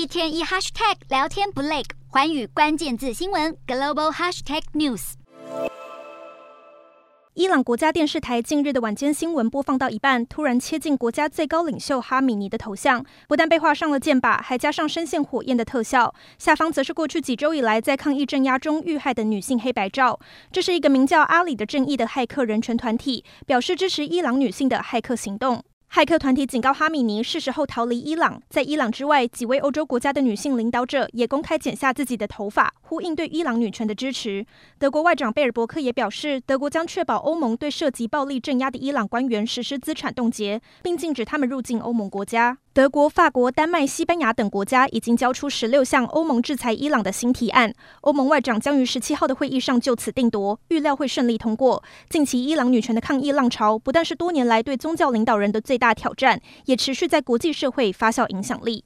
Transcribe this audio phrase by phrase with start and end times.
[0.00, 5.12] 一天一 hashtag 聊天不累，环宇关键字新闻 global hashtag news。
[7.34, 20.18] 伊朗国家电视台近日的晚间新闻播放到一半，突然切进国家最高领袖哈米尼的头像，不但被画上了箭靶，还加上深陷火焰的特效，下方则是过去几周以来在抗议镇压中遇害的女性黑白照。
[20.50, 25.62] 这是一个名叫阿里的正义的骇客人权团体，表示支持伊朗女性的骇客行动。
[25.92, 28.40] 骇客团体警告哈米尼是时候逃离伊朗。
[28.48, 34.46] 在伊朗之外，几位欧洲国家的女性领导者也公开剪下自己的头发，呼应对伊朗女权的支持。
[34.78, 42.56] 德国外长贝尔伯克也表示，德国将确保欧盟对涉及暴力镇压的伊朗官员实施资产冻结，并禁止他们入境欧盟国家。
[42.72, 51.82] 德国、法国、丹麦、西班牙等国家已经交出十六项欧盟制裁伊朗的新提案，欧盟外长将于十七号的会议上就此定夺，预料会顺利通过。
[52.08, 58.78] 近期伊朗女权的抗议浪潮，不但是多年来对宗教领导人的最大挑战，也持续在国际社会发酵影响力。